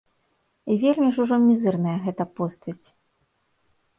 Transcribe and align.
Вельмі 0.83 1.09
ж 1.17 1.25
ужо 1.25 1.37
мізэрная 1.49 1.93
гэтая 2.05 2.27
постаць. 2.39 2.85